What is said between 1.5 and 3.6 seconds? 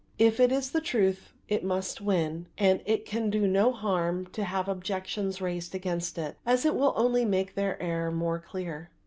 must win; and it can do it